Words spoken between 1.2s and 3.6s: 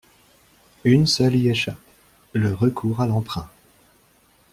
y échappe: le recours à l’emprunt.